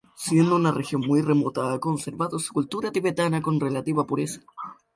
Siendo 0.15 0.55
una 0.55 0.71
región 0.71 1.01
muy 1.01 1.21
remota, 1.21 1.71
ha 1.71 1.77
conservado 1.79 2.39
su 2.39 2.51
cultura 2.53 2.91
tibetana 2.91 3.39
con 3.39 3.59
relativa 3.59 4.03
pureza. 4.07 4.41